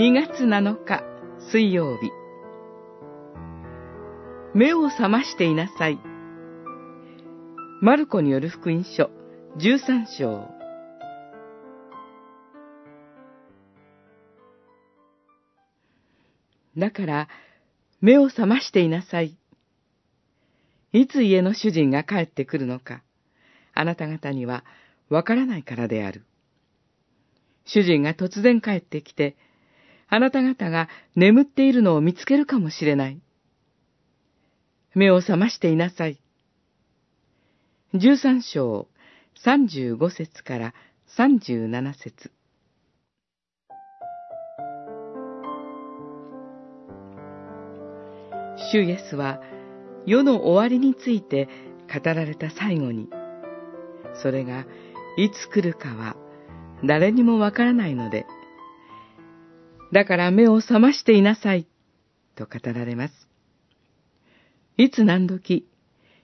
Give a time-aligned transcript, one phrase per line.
[0.00, 1.04] 2月7日
[1.52, 2.10] 水曜日
[4.54, 5.98] 目を覚ましていなさい。
[7.82, 9.10] マルコによる福音書
[9.58, 10.48] 13章
[16.78, 17.28] だから
[18.00, 19.36] 目を覚ましていなさい。
[20.94, 23.02] いつ家の主人が帰ってくるのか、
[23.74, 24.64] あなた方には
[25.10, 26.24] わからないからである。
[27.66, 29.36] 主人が突然帰ってきて、
[30.12, 33.20] あなた方が眠っているのを見つけるかもしれない。
[34.94, 36.20] 目を覚ましていなさい。
[37.94, 38.88] 十三章
[39.42, 40.74] 三十五節から
[41.16, 42.32] 三十七節
[48.72, 49.40] 主イエスは
[50.06, 51.48] 世の終わりについて
[51.92, 53.08] 語られた最後に、
[54.22, 54.66] それが
[55.16, 56.16] いつ来るかは
[56.84, 58.26] 誰にもわからないので、
[59.92, 61.66] だから目を覚ましていなさい、
[62.36, 63.28] と語られます。
[64.76, 65.66] いつ何時、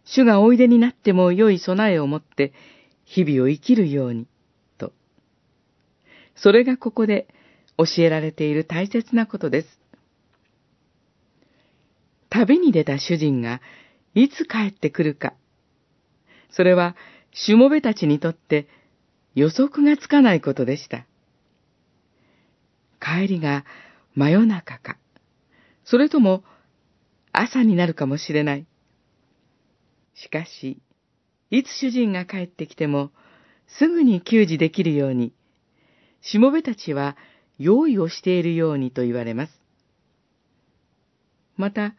[0.05, 2.53] 主がおいでになっても良い備えを持って
[3.05, 4.27] 日々を生きるように、
[4.79, 4.93] と。
[6.37, 7.27] それがここで
[7.77, 9.81] 教えられている大切なことです。
[12.31, 13.61] 旅に出た主人が
[14.15, 15.35] いつ帰ってくるか。
[16.51, 16.97] それは、
[17.33, 18.69] しもべたちにとって
[19.35, 21.05] 予測がつかないことでした。
[23.01, 23.65] 帰りが
[24.15, 24.97] 真夜中か、
[25.85, 26.43] それとも
[27.33, 28.67] 朝になるかもしれない。
[30.15, 30.81] しかし、
[31.51, 33.11] いつ主人が帰ってきても、
[33.67, 35.33] すぐに給仕できるように、
[36.23, 37.17] しもべたちは
[37.59, 39.53] 用意をしているようにと言われます。
[41.57, 41.95] また、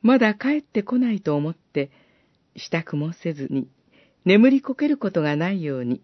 [0.00, 1.90] まだ帰ってこないと思って、
[2.56, 3.68] 支度もせずに、
[4.24, 6.02] 眠りこけることがないように、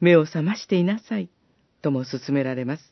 [0.00, 1.28] 目を覚ましていなさい、
[1.82, 2.90] とも勧められます。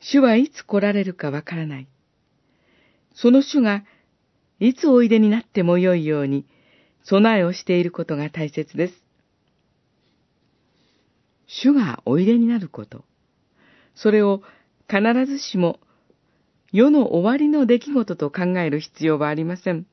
[0.00, 1.88] 主はいつ来られるかわからない。
[3.14, 3.84] その主が
[4.60, 6.46] いつおいでになってもよいように
[7.04, 8.94] 備えをしていることが大切です。
[11.46, 13.04] 主がおいでになること。
[13.94, 14.42] それを
[14.88, 15.80] 必ずしも
[16.72, 19.86] 世の終わりの出来事と考える必要はありません。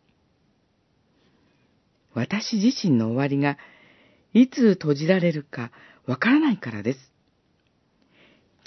[2.13, 3.57] 私自身の終わりが
[4.33, 5.71] いつ閉じられるか
[6.07, 7.11] わからないからです。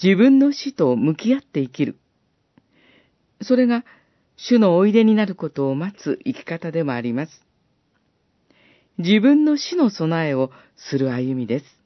[0.03, 1.99] 自分の死と向き合って生きる。
[3.43, 3.85] それが
[4.37, 7.45] 主のおいでになることを待つ生き方でもあります。
[8.99, 11.78] 自分の死の備えをする歩みです。